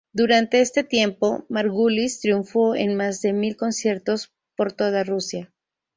Durante 0.13 0.61
este 0.61 0.83
tiempo, 0.83 1.45
Margulis 1.47 2.21
triunfó 2.21 2.73
en 2.73 2.95
más 2.95 3.21
de 3.21 3.33
mil 3.33 3.55
conciertos 3.55 4.33
por 4.55 4.73
toda 4.73 5.03
Rusia. 5.03 5.53